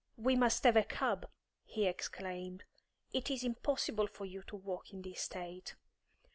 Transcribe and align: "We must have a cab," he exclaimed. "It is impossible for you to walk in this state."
"We 0.17 0.35
must 0.35 0.63
have 0.63 0.75
a 0.75 0.83
cab," 0.83 1.29
he 1.63 1.85
exclaimed. 1.85 2.63
"It 3.13 3.29
is 3.29 3.43
impossible 3.43 4.07
for 4.07 4.25
you 4.25 4.41
to 4.47 4.55
walk 4.55 4.91
in 4.91 5.03
this 5.03 5.21
state." 5.21 5.75